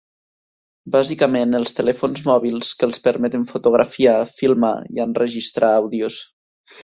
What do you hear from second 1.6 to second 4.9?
telèfons mòbils, que els permeten fotografiar, filmar